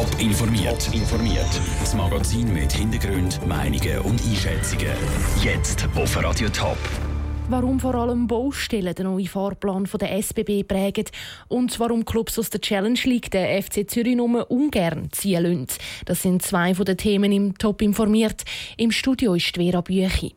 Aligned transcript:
Top 0.00 0.18
informiert. 0.18 0.88
informiert. 0.94 1.60
Das 1.78 1.94
Magazin 1.94 2.50
mit 2.54 2.72
Hintergrund, 2.72 3.46
Meinungen 3.46 3.98
und 3.98 4.18
Einschätzungen. 4.22 4.94
Jetzt 5.42 5.86
auf 5.94 6.16
Radio 6.24 6.48
Top. 6.48 6.78
Warum 7.50 7.78
vor 7.78 7.94
allem 7.96 8.26
Baustellen 8.26 8.94
den 8.94 9.04
neuen 9.04 9.26
Fahrplan 9.26 9.86
der 10.00 10.16
SBB 10.16 10.62
prägen 10.66 11.04
und 11.48 11.78
warum 11.78 12.06
Clubs 12.06 12.38
aus 12.38 12.48
der 12.48 12.62
Challenge 12.62 13.00
League 13.04 13.30
den 13.30 13.62
FC 13.62 13.90
Zürich 13.90 14.16
nur 14.16 14.50
ungern 14.50 15.08
ziehen 15.12 15.42
lassen. 15.42 15.78
Das 16.06 16.22
sind 16.22 16.40
zwei 16.40 16.74
von 16.74 16.86
den 16.86 16.96
Themen 16.96 17.30
im 17.30 17.58
Top 17.58 17.82
informiert. 17.82 18.44
Im 18.78 18.92
Studio 18.92 19.34
ist 19.34 19.54
Vera 19.54 19.82
Büchi. 19.82 20.34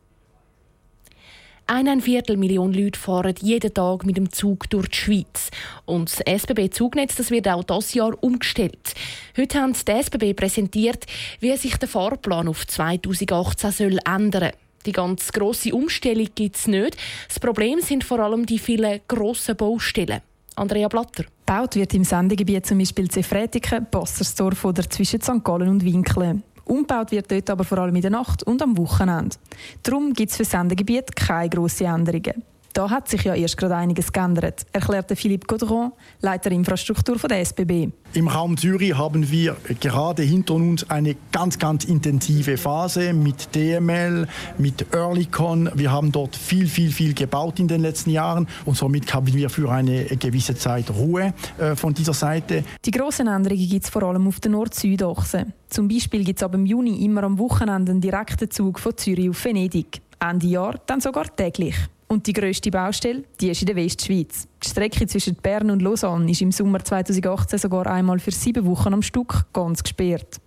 Eineinviertel 1.66 2.36
Million 2.36 2.74
Leute 2.74 3.00
fahren 3.00 3.34
jeden 3.40 3.72
Tag 3.72 4.04
mit 4.04 4.18
dem 4.18 4.30
Zug 4.30 4.68
durch 4.68 4.88
die 4.88 4.96
Schweiz. 4.96 5.50
Und 5.86 6.10
das 6.10 6.20
SBB-Zugnetz 6.20 7.30
wird 7.30 7.48
auch 7.48 7.64
dieses 7.64 7.94
Jahr 7.94 8.12
umgestellt. 8.22 8.94
Heute 9.36 9.60
haben 9.60 9.72
die 9.72 9.90
SBB 9.90 10.34
präsentiert, 10.34 11.06
wie 11.40 11.56
sich 11.56 11.76
der 11.78 11.88
Fahrplan 11.88 12.48
auf 12.48 12.66
2018 12.66 13.70
soll 13.70 13.98
ändern 14.06 14.42
soll. 14.42 14.52
Die 14.84 14.92
ganz 14.92 15.32
grosse 15.32 15.74
Umstellung 15.74 16.28
gibt 16.34 16.56
es 16.56 16.66
nicht. 16.66 16.98
Das 17.28 17.40
Problem 17.40 17.80
sind 17.80 18.04
vor 18.04 18.20
allem 18.20 18.44
die 18.44 18.58
vielen 18.58 19.00
grossen 19.08 19.56
Baustellen. 19.56 20.20
Andrea 20.56 20.88
Blatter. 20.88 21.24
Baut 21.46 21.76
wird 21.76 21.94
im 21.94 22.04
Sendegebiet 22.04 22.66
zum 22.66 22.78
Beispiel 22.78 23.10
Zefretiken, 23.10 23.86
Bassersdorf 23.90 24.66
oder 24.66 24.88
zwischen 24.88 25.22
St. 25.22 25.42
Gallen 25.42 25.68
und 25.68 25.84
Winkeln. 25.84 26.42
Umgebaut 26.64 27.10
wird 27.10 27.30
dort 27.30 27.50
aber 27.50 27.64
vor 27.64 27.78
allem 27.78 27.96
in 27.96 28.02
der 28.02 28.10
Nacht 28.10 28.42
und 28.42 28.62
am 28.62 28.76
Wochenende. 28.76 29.36
Darum 29.82 30.12
gibt 30.12 30.30
es 30.30 30.36
für 30.36 30.44
Sendegebiet 30.44 31.14
keine 31.14 31.50
grossen 31.50 31.86
Änderungen. 31.86 32.42
Da 32.74 32.90
hat 32.90 33.08
sich 33.08 33.22
ja 33.22 33.36
erst 33.36 33.56
gerade 33.56 33.76
einiges 33.76 34.12
geändert, 34.12 34.66
erklärte 34.72 35.14
Philippe 35.14 35.46
Gaudron, 35.46 35.92
Leiter 36.20 36.50
Infrastruktur 36.50 37.20
von 37.20 37.28
der 37.28 37.38
SBB. 37.38 37.90
Im 38.14 38.26
Raum 38.26 38.56
Zürich 38.56 38.98
haben 38.98 39.30
wir 39.30 39.56
gerade 39.78 40.24
hinter 40.24 40.54
uns 40.54 40.90
eine 40.90 41.14
ganz, 41.30 41.60
ganz 41.60 41.84
intensive 41.84 42.56
Phase 42.56 43.12
mit 43.12 43.54
DML, 43.54 44.26
mit 44.58 44.92
Earlycon. 44.92 45.70
Wir 45.76 45.92
haben 45.92 46.10
dort 46.10 46.34
viel, 46.34 46.66
viel, 46.66 46.90
viel 46.90 47.14
gebaut 47.14 47.60
in 47.60 47.68
den 47.68 47.80
letzten 47.80 48.10
Jahren 48.10 48.48
und 48.64 48.76
somit 48.76 49.14
haben 49.14 49.32
wir 49.32 49.50
für 49.50 49.70
eine 49.70 50.06
gewisse 50.06 50.56
Zeit 50.56 50.90
Ruhe 50.90 51.32
äh, 51.58 51.76
von 51.76 51.94
dieser 51.94 52.12
Seite. 52.12 52.64
Die 52.84 52.90
grossen 52.90 53.28
Änderungen 53.28 53.68
gibt 53.68 53.84
es 53.84 53.90
vor 53.90 54.02
allem 54.02 54.26
auf 54.26 54.40
der 54.40 54.50
Nord-Süd-Achse. 54.50 55.46
Zum 55.68 55.86
Beispiel 55.86 56.24
gibt 56.24 56.40
es 56.40 56.42
ab 56.42 56.56
Juni 56.56 57.04
immer 57.04 57.22
am 57.22 57.38
Wochenende 57.38 57.92
einen 57.92 58.00
direkten 58.00 58.50
Zug 58.50 58.80
von 58.80 58.96
Zürich 58.96 59.30
auf 59.30 59.44
Venedig. 59.44 60.00
Ende 60.18 60.48
Jahr 60.48 60.80
dann 60.86 61.00
sogar 61.00 61.24
täglich. 61.36 61.76
Und 62.08 62.26
die 62.26 62.32
grösste 62.32 62.70
Baustelle, 62.70 63.24
die 63.40 63.50
ist 63.50 63.62
in 63.62 63.66
der 63.66 63.76
Westschweiz. 63.76 64.46
Die 64.62 64.68
Strecke 64.68 65.06
zwischen 65.06 65.36
Bern 65.36 65.70
und 65.70 65.82
Lausanne 65.82 66.30
ist 66.30 66.42
im 66.42 66.52
Sommer 66.52 66.84
2018 66.84 67.58
sogar 67.58 67.86
einmal 67.86 68.18
für 68.18 68.30
sieben 68.30 68.66
Wochen 68.66 68.92
am 68.92 69.02
Stück 69.02 69.46
ganz 69.52 69.82
gesperrt. 69.82 70.40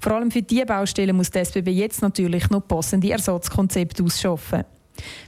Vor 0.00 0.12
allem 0.12 0.30
für 0.30 0.42
diese 0.42 0.66
Baustelle 0.66 1.12
muss 1.12 1.30
die 1.30 1.38
SBB 1.38 1.68
jetzt 1.68 2.02
natürlich 2.02 2.50
noch 2.50 2.66
passende 2.66 3.10
Ersatzkonzepte 3.10 4.02
ausschaffen. 4.02 4.64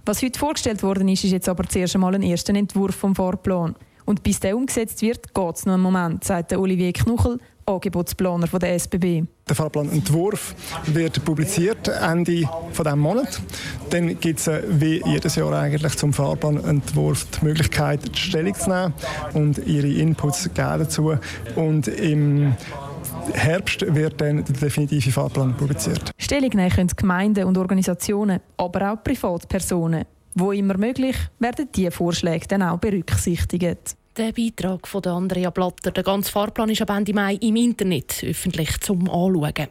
Was 0.04 0.22
heute 0.22 0.38
vorgestellt 0.38 0.82
worden 0.82 1.08
ist, 1.08 1.24
ist 1.24 1.32
jetzt 1.32 1.48
aber 1.48 1.64
zuerst 1.64 1.94
einmal 1.94 2.14
ein 2.14 2.22
erster 2.22 2.54
Entwurf 2.54 2.94
vom 2.94 3.14
Fahrplan. 3.14 3.74
Und 4.04 4.22
bis 4.22 4.38
der 4.38 4.56
umgesetzt 4.56 5.02
wird, 5.02 5.34
geht 5.34 5.56
es 5.56 5.66
noch 5.66 5.74
einen 5.74 5.82
Moment, 5.82 6.22
sagt 6.22 6.56
Olivier 6.56 6.92
Knuchel, 6.92 7.40
Angebotsplaner 7.66 8.46
von 8.46 8.60
der 8.60 8.74
SBB. 8.74 9.24
Der 9.48 9.56
Fahrplanentwurf 9.56 10.54
wird 10.86 11.24
publiziert 11.24 11.88
Ende 11.88 12.48
von 12.72 12.84
diesem 12.84 12.98
Monat. 12.98 13.40
Dann 13.90 14.18
gibt 14.20 14.40
es 14.40 14.46
äh, 14.46 14.62
wie 14.68 15.02
jedes 15.04 15.36
Jahr 15.36 15.52
eigentlich 15.52 15.96
zum 15.96 16.12
Fahrplanentwurf 16.12 17.26
die 17.26 17.44
Möglichkeit, 17.44 18.16
Stellung 18.16 18.54
zu 18.54 18.70
nehmen 18.70 18.94
und 19.34 19.58
ihre 19.66 19.88
Inputs 19.88 20.44
geben 20.54 20.78
dazu. 20.78 21.14
Und 21.56 21.88
im 21.88 22.54
Herbst 23.32 23.84
wird 23.94 24.20
dann 24.20 24.44
der 24.44 24.54
definitive 24.54 25.10
Fahrplan 25.10 25.56
publiziert. 25.56 26.12
Stellung 26.18 26.50
nehmen 26.50 26.70
können 26.70 26.90
Gemeinden 26.96 27.44
und 27.44 27.58
Organisationen, 27.58 28.40
aber 28.56 28.92
auch 28.92 29.02
Privatpersonen. 29.02 30.04
Wo 30.34 30.52
immer 30.52 30.76
möglich, 30.76 31.16
werden 31.38 31.68
diese 31.74 31.90
Vorschläge 31.90 32.46
dann 32.46 32.62
auch 32.62 32.78
berücksichtigt. 32.78 33.96
Der 34.16 34.32
Beitrag 34.32 34.88
von 34.88 35.04
Andrea 35.04 35.50
Blatter. 35.50 35.90
Der 35.90 36.02
ganze 36.02 36.32
Fahrplan 36.32 36.70
ist 36.70 36.80
ab 36.80 36.88
Ende 36.88 37.12
Mai 37.12 37.34
im 37.34 37.54
Internet 37.56 38.24
öffentlich 38.24 38.80
zum 38.80 39.10
Anschauen. 39.10 39.68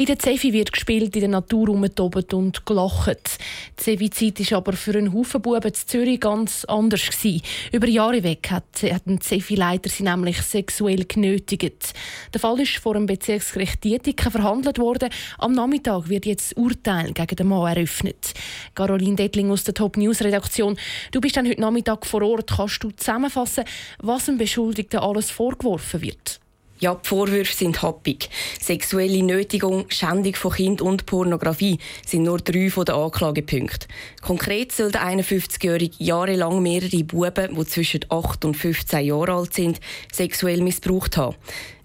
In 0.00 0.06
der 0.06 0.18
Zefi 0.18 0.54
wird 0.54 0.72
gespielt, 0.72 1.14
in 1.14 1.20
der 1.20 1.28
Natur 1.28 1.66
rumgetobt 1.66 2.32
und 2.32 2.64
gelacht. 2.64 3.36
Die 3.72 3.76
Zefi-Zeit 3.76 4.50
war 4.50 4.56
aber 4.56 4.72
für 4.72 4.96
einen 4.96 5.12
Haufen 5.12 5.42
Buben 5.42 5.62
in 5.62 5.74
Zürich 5.74 6.18
ganz 6.18 6.64
anders. 6.64 7.02
Gewesen. 7.10 7.42
Über 7.70 7.86
Jahre 7.86 8.22
weg 8.22 8.50
hat, 8.50 8.82
hat 8.82 9.06
ein 9.06 9.20
Zefi-Leiter 9.20 9.90
sie 9.90 10.04
nämlich 10.04 10.40
sexuell 10.40 11.04
genötigt. 11.04 11.92
Der 12.32 12.40
Fall 12.40 12.58
ist 12.60 12.78
vor 12.78 12.94
dem 12.94 13.04
Bezirksgericht 13.04 13.84
Dietiken 13.84 14.30
verhandelt 14.30 14.78
worden. 14.78 15.10
Am 15.36 15.52
Nachmittag 15.52 16.08
wird 16.08 16.24
jetzt 16.24 16.56
Urteil 16.56 17.12
gegen 17.12 17.36
den 17.36 17.48
Mann 17.48 17.76
eröffnet. 17.76 18.32
Caroline 18.74 19.16
Dettling 19.16 19.50
aus 19.50 19.64
der 19.64 19.74
Top 19.74 19.98
News 19.98 20.22
Redaktion. 20.22 20.78
Du 21.12 21.20
bist 21.20 21.36
dann 21.36 21.46
heute 21.46 21.60
Nachmittag 21.60 22.06
vor 22.06 22.22
Ort. 22.22 22.52
Kannst 22.56 22.82
du 22.82 22.90
zusammenfassen, 22.90 23.64
was 23.98 24.24
dem 24.24 24.38
Beschuldigten 24.38 25.00
alles 25.00 25.30
vorgeworfen 25.30 26.00
wird? 26.00 26.40
Ja, 26.80 26.94
die 26.94 27.06
Vorwürfe 27.06 27.54
sind 27.54 27.82
happig. 27.82 28.30
Sexuelle 28.58 29.22
Nötigung, 29.22 29.84
Schändung 29.90 30.34
von 30.34 30.52
Kind 30.52 30.80
und 30.80 31.04
Pornografie 31.04 31.78
sind 32.06 32.22
nur 32.22 32.38
drei 32.38 32.70
von 32.70 32.86
den 32.86 32.94
Anklagepunkten. 32.94 33.86
Konkret 34.22 34.72
soll 34.72 34.90
der 34.90 35.02
51-Jährige 35.02 35.96
jahrelang 35.98 36.62
mehrere 36.62 37.04
Buben, 37.04 37.54
die 37.54 37.66
zwischen 37.66 38.00
8 38.08 38.46
und 38.46 38.56
15 38.56 39.04
Jahre 39.04 39.34
alt 39.34 39.52
sind, 39.52 39.78
sexuell 40.10 40.62
missbraucht 40.62 41.18
haben. 41.18 41.36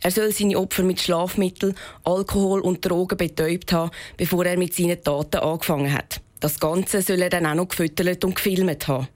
Er 0.01 0.11
soll 0.11 0.31
seine 0.31 0.57
Opfer 0.57 0.83
mit 0.83 1.01
Schlafmitteln, 1.01 1.75
Alkohol 2.06 2.62
und 2.62 2.85
Drogen 2.85 3.17
betäubt 3.17 3.73
haben, 3.73 3.91
bevor 4.16 4.45
er 4.45 4.57
mit 4.57 4.73
seinen 4.73 5.03
Taten 5.03 5.41
angefangen 5.41 5.91
hat. 5.91 6.22
Das 6.39 6.57
Ganze 6.57 7.01
soll 7.01 7.22
er 7.22 7.29
dann 7.29 7.45
auch 7.45 7.56
noch 7.56 7.67
gefüttert 7.67 8.23
und 8.23 8.35
gefilmt 8.35 8.88
haben. 8.88 9.09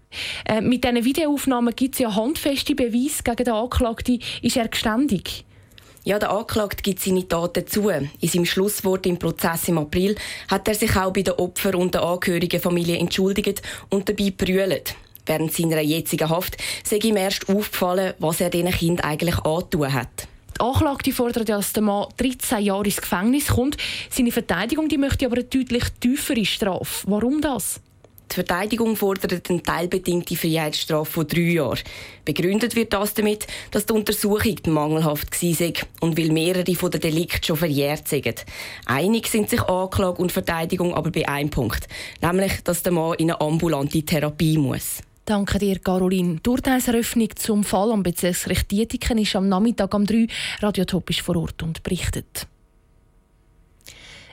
Äh, 0.46 0.60
mit 0.60 0.84
diesen 0.84 1.06
Videoaufnahmen 1.06 1.74
gibt 1.74 1.96
es 1.96 2.00
ja 2.00 2.14
handfeste 2.14 2.76
Beweise 2.76 3.24
gegen 3.24 3.46
den 3.46 3.54
Anklagten. 3.54 4.22
Ist 4.42 4.58
er 4.58 4.68
geständig? 4.68 5.46
Ja, 6.04 6.18
der 6.18 6.32
Anklagte 6.32 6.82
gibt 6.82 7.02
seine 7.02 7.28
Taten 7.28 7.68
zu. 7.68 7.90
In 7.90 8.10
seinem 8.22 8.46
Schlusswort 8.46 9.06
im 9.06 9.20
Prozess 9.20 9.68
im 9.68 9.78
April 9.78 10.16
hat 10.48 10.68
er 10.68 10.76
sich 10.76 10.96
auch 10.96 11.12
bei 11.12 11.22
den 11.22 11.34
Opfern 11.34 11.76
und 11.76 11.94
der 11.94 12.04
Angehörigen 12.04 12.62
Familie 12.62 12.98
entschuldigt 12.98 13.62
und 13.90 14.08
dabei 14.08 14.32
brüllt. 14.36 14.96
Während 15.26 15.54
seiner 15.54 15.82
jetzigen 15.82 16.30
Haft 16.30 16.58
sei 16.84 16.98
ihm 16.98 17.18
erst 17.18 17.50
aufgefallen, 17.50 18.14
was 18.18 18.42
er 18.42 18.50
diesen 18.50 18.72
Kind 18.72 19.04
eigentlich 19.04 19.38
antun 19.40 19.94
hat. 19.94 20.28
Die 20.56 20.62
Anklagte 20.62 21.12
fordert, 21.12 21.48
dass 21.48 21.74
der 21.74 21.84
Mann 21.84 22.08
13 22.18 22.64
Jahre 22.64 22.86
ins 22.86 23.00
Gefängnis 23.00 23.48
kommt. 23.48 23.78
Seine 24.10 24.32
Verteidigung 24.32 24.90
die 24.90 24.98
möchte 24.98 25.26
aber 25.26 25.36
eine 25.36 25.46
deutlich 25.46 25.84
tiefere 26.00 26.46
Strafe. 26.46 27.06
Warum 27.08 27.42
das? 27.42 27.80
Die 28.32 28.36
Verteidigung 28.36 28.96
fordert 28.96 29.50
eine 29.50 29.64
teilbedingte 29.64 30.36
Freiheitsstrafe 30.36 31.12
von 31.12 31.28
drei 31.28 31.42
Jahren. 31.42 31.80
Begründet 32.26 32.76
wird 32.76 32.94
das 32.94 33.16
damit, 33.16 33.48
dass 33.72 33.88
die 33.88 33.94
Untersuchung 33.94 34.56
mangelhaft 34.68 35.42
war 35.42 35.72
und 36.02 36.18
weil 36.18 36.30
mehrere 36.30 36.76
von 36.76 36.92
den 36.92 37.02
Delikten 37.02 37.44
schon 37.44 37.58
verjährt 37.58 38.08
sind. 38.08 38.46
Einig 38.86 39.28
sind 39.28 39.50
sich 39.50 39.62
Anklage 39.64 40.22
und 40.22 40.32
Verteidigung 40.32 40.94
aber 40.94 41.10
bei 41.10 41.28
einem 41.28 41.50
Punkt, 41.50 41.88
nämlich, 42.22 42.62
dass 42.64 42.84
der 42.84 42.92
Mann 42.92 43.16
in 43.16 43.32
eine 43.32 43.42
ambulante 43.42 44.04
Therapie 44.04 44.58
muss. 44.58 45.02
Danke 45.26 45.60
dir, 45.60 45.80
Caroline. 45.80 46.40
Die 46.44 46.50
Urteilseröffnung 46.50 47.30
zum 47.36 47.64
Fall 47.64 47.92
am 47.92 48.04
Bezirksgericht 48.04 48.70
Dietiken 48.72 49.18
ist 49.18 49.36
am 49.36 49.48
Nachmittag 49.48 49.94
um 49.94 50.06
3 50.06 50.28
radiotopisch 50.60 51.22
vor 51.22 51.36
Ort 51.36 51.62
und 51.64 51.84
berichtet. 51.84 52.48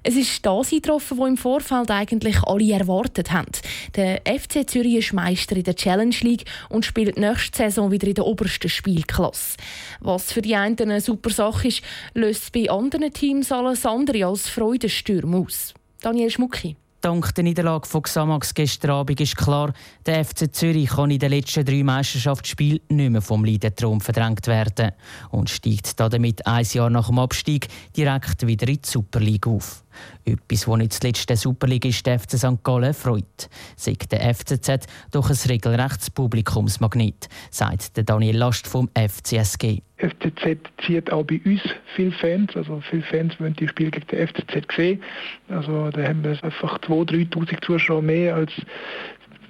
Es 0.08 0.14
ist 0.14 0.46
das 0.46 0.72
eingetroffen, 0.72 1.18
was 1.18 1.28
im 1.28 1.36
Vorfeld 1.36 1.90
eigentlich 1.90 2.40
alle 2.44 2.72
erwartet 2.72 3.32
haben. 3.32 3.50
Der 3.96 4.20
FC 4.24 4.64
Zürich 4.70 4.94
ist 4.94 5.12
Meister 5.12 5.56
in 5.56 5.64
der 5.64 5.74
Challenge 5.74 6.14
League 6.20 6.44
und 6.68 6.84
spielt 6.84 7.18
nächste 7.18 7.56
Saison 7.58 7.90
wieder 7.90 8.06
in 8.06 8.14
der 8.14 8.24
obersten 8.24 8.68
Spielklasse. 8.68 9.56
Was 9.98 10.30
für 10.30 10.42
die 10.42 10.54
einen 10.54 10.78
eine 10.78 11.00
super 11.00 11.30
Sache 11.30 11.66
ist, 11.66 11.82
löst 12.14 12.52
bei 12.52 12.70
anderen 12.70 13.12
Teams 13.12 13.50
alles 13.50 13.84
andere 13.84 14.26
als 14.26 14.48
Freudenstürm 14.48 15.34
aus. 15.34 15.74
Daniel 16.02 16.30
Schmucki. 16.30 16.76
Dank 17.00 17.34
der 17.34 17.44
Niederlage 17.44 17.86
von 17.86 18.02
Xamax 18.02 18.54
gestern 18.54 18.92
Abend 18.92 19.20
ist 19.20 19.36
klar, 19.36 19.72
der 20.06 20.24
FC 20.24 20.54
Zürich 20.54 20.88
kann 20.88 21.10
in 21.10 21.18
den 21.18 21.30
letzten 21.30 21.64
drei 21.64 21.82
Meisterschaftsspielen 21.82 22.80
nicht 22.88 23.10
mehr 23.10 23.22
vom 23.22 23.44
Leidentraum 23.44 24.00
verdrängt 24.00 24.46
werden 24.46 24.92
und 25.30 25.50
steigt 25.50 25.98
damit 25.98 26.46
ein 26.46 26.64
Jahr 26.64 26.90
nach 26.90 27.08
dem 27.08 27.18
Abstieg 27.18 27.68
direkt 27.96 28.46
wieder 28.46 28.68
in 28.68 28.80
die 28.82 28.88
Super 28.88 29.20
League 29.20 29.46
auf. 29.46 29.84
Etwas, 30.24 30.66
das 30.66 30.76
nicht 30.76 30.92
zuletzt 30.92 31.28
der 31.28 31.36
Superligist 31.36 32.08
FC 32.08 32.38
St. 32.38 32.62
Gallen 32.62 32.94
freut. 32.94 33.48
Sagt 33.76 34.12
der 34.12 34.34
FCZ 34.34 34.86
doch 35.10 35.30
ein 35.30 35.36
regelrechtes 35.48 36.10
Publikumsmagnet, 36.10 37.28
sagt 37.50 37.92
Daniel 38.08 38.36
Last 38.36 38.66
vom 38.66 38.88
FCSG. 38.94 39.80
FCZ 39.98 40.58
zieht 40.84 41.10
auch 41.10 41.24
bei 41.24 41.40
uns 41.46 41.62
viele 41.94 42.12
Fans, 42.12 42.54
also 42.54 42.82
viele 42.90 43.02
Fans 43.02 43.38
wollen 43.40 43.54
die 43.54 43.66
Spiele 43.66 43.90
gegen 43.90 44.06
den 44.08 44.28
FCZ 44.28 44.66
sehen. 44.76 45.02
Also 45.48 45.90
da 45.90 46.02
haben 46.02 46.22
wir 46.22 46.32
einfach 46.44 46.78
2'000, 46.80 47.30
3'000 47.32 47.64
Zuschauer 47.64 48.02
mehr 48.02 48.34
als 48.34 48.52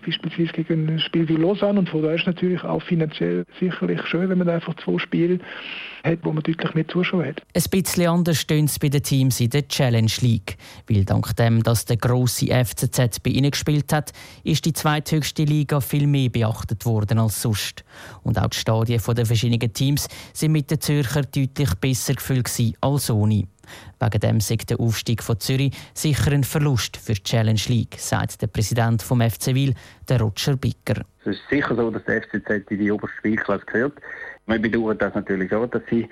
beispielsweise 0.06 0.52
gegen 0.52 0.88
ein 0.88 1.00
Spiel 1.00 1.28
wie 1.28 1.36
Lausanne. 1.36 1.80
Und 1.80 1.88
von 1.88 2.02
daher 2.02 2.14
ist 2.14 2.22
es 2.22 2.26
natürlich 2.26 2.62
auch 2.62 2.82
finanziell 2.82 3.44
sicherlich 3.58 4.00
schön, 4.06 4.28
wenn 4.28 4.38
man 4.38 4.48
einfach 4.48 4.74
zwei 4.76 4.98
Spiele 4.98 5.40
hat, 6.04 6.20
wo 6.22 6.32
man 6.32 6.42
deutlich 6.42 6.74
mehr 6.74 6.88
Zuschauer 6.88 7.26
hat. 7.26 7.42
Ein 7.54 7.62
bisschen 7.70 8.06
anders 8.06 8.40
stehen 8.40 8.66
es 8.66 8.78
bei 8.78 8.88
den 8.88 9.02
Teams 9.02 9.40
in 9.40 9.50
der 9.50 9.66
Challenge 9.66 10.12
League. 10.20 10.56
Weil 10.88 11.04
dank 11.04 11.34
dem, 11.36 11.62
dass 11.62 11.84
der 11.84 11.96
grosse 11.96 12.46
FCZ 12.46 13.20
bei 13.22 13.30
ihnen 13.30 13.50
gespielt 13.50 13.92
hat, 13.92 14.12
ist 14.44 14.64
die 14.64 14.72
zweithöchste 14.72 15.44
Liga 15.44 15.80
viel 15.80 16.06
mehr 16.06 16.28
beachtet 16.28 16.86
worden 16.86 17.18
als 17.18 17.42
sonst. 17.42 17.84
Und 18.22 18.38
auch 18.38 18.48
die 18.48 18.58
Stadien 18.58 19.00
der 19.06 19.26
verschiedenen 19.26 19.72
Teams 19.72 20.08
sind 20.32 20.52
mit 20.52 20.70
den 20.70 20.80
Zürcher 20.80 21.22
deutlich 21.22 21.74
besser 21.80 22.14
gefüllt 22.14 22.46
als 22.80 23.10
ohne. 23.10 23.44
Wegen 24.00 24.20
dem 24.20 24.40
sagt 24.40 24.70
der 24.70 24.80
Aufstieg 24.80 25.22
von 25.22 25.38
Zürich 25.40 25.72
sicher 25.94 26.32
ein 26.32 26.44
Verlust 26.44 26.96
für 26.96 27.14
die 27.14 27.22
Challenge 27.22 27.60
League, 27.68 27.96
sagt 27.98 28.42
der 28.42 28.46
Präsident 28.46 29.02
vom 29.02 29.20
FC 29.20 29.54
Wil, 29.54 29.74
der 30.08 30.20
Roger 30.20 30.56
Bicker. 30.56 31.02
Es 31.20 31.36
ist 31.36 31.40
sicher 31.50 31.74
so, 31.74 31.90
dass 31.90 32.04
der 32.04 32.22
FCZ 32.22 32.70
in 32.70 32.78
die 32.78 32.90
oberste 32.90 33.16
Spielklasse 33.18 33.64
gehört. 33.66 33.94
Wir 34.46 34.58
bedauern 34.58 34.98
das 34.98 35.14
natürlich 35.14 35.52
auch, 35.52 35.66
dass 35.66 35.82
sie 35.90 36.08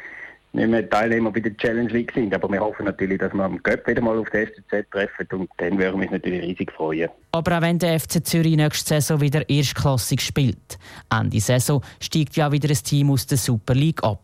nicht 0.54 0.68
mehr 0.68 0.88
Teilnehmer 0.88 1.30
bei 1.32 1.40
der 1.40 1.56
Challenge 1.56 1.90
League 1.90 2.12
sind. 2.14 2.32
Aber 2.34 2.48
wir 2.48 2.60
hoffen 2.60 2.86
natürlich, 2.86 3.18
dass 3.18 3.32
wir 3.32 3.44
am 3.44 3.62
Göpp 3.62 3.86
wieder 3.86 4.00
mal 4.00 4.18
auf 4.18 4.30
den 4.30 4.46
FCZ 4.46 4.90
treffen 4.90 5.26
und 5.32 5.50
dann 5.58 5.78
würden 5.78 6.00
wir 6.00 6.08
uns 6.08 6.12
natürlich 6.12 6.42
riesig 6.42 6.72
freuen. 6.72 7.10
Aber 7.32 7.58
auch 7.58 7.62
wenn 7.62 7.78
der 7.78 7.98
FC 7.98 8.24
Zürich 8.24 8.56
nächste 8.56 8.94
Saison 8.94 9.20
wieder 9.20 9.48
erstklassig 9.48 10.20
spielt, 10.20 10.78
Ende 11.10 11.40
Saison 11.40 11.82
steigt 12.00 12.36
ja 12.36 12.50
wieder 12.50 12.68
ein 12.68 12.76
Team 12.76 13.10
aus 13.10 13.26
der 13.26 13.38
Super 13.38 13.74
League 13.74 14.02
ab. 14.04 14.20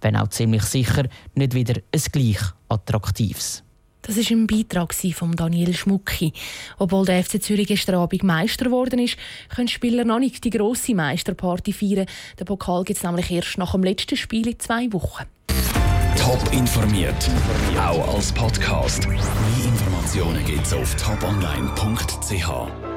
Wenn 0.00 0.16
auch 0.16 0.28
ziemlich 0.28 0.62
sicher 0.62 1.04
nicht 1.34 1.54
wieder 1.54 1.74
ein 1.74 2.02
gleich 2.12 2.40
attraktives. 2.68 3.62
Das 4.02 4.16
war 4.16 4.36
ein 4.36 4.46
Beitrag 4.46 4.94
von 4.94 5.36
Daniel 5.36 5.74
Schmucki. 5.74 6.32
Obwohl 6.78 7.04
der 7.04 7.22
FC 7.22 7.42
Zürich 7.42 7.68
gestern 7.68 7.96
Abend 7.96 8.22
Meister 8.22 8.64
geworden 8.64 8.98
ist, 8.98 9.16
können 9.54 9.68
Spieler 9.68 10.04
noch 10.04 10.18
nicht 10.18 10.42
die 10.44 10.50
grosse 10.50 10.94
Meisterparty 10.94 11.72
feiern. 11.72 12.06
Der 12.38 12.44
Pokal 12.44 12.84
gibt 12.84 12.96
es 12.96 13.04
nämlich 13.04 13.30
erst 13.30 13.58
nach 13.58 13.72
dem 13.72 13.84
letzten 13.84 14.16
Spiel 14.16 14.48
in 14.48 14.58
zwei 14.58 14.90
Wochen. 14.92 15.24
Top 16.16 16.52
informiert, 16.52 17.30
auch 17.78 18.14
als 18.14 18.32
Podcast. 18.32 19.06
Mehr 19.08 19.18
Informationen 19.64 20.44
gibt 20.44 20.66
es 20.66 20.72
auf 20.72 20.94
toponline.ch. 20.96 22.89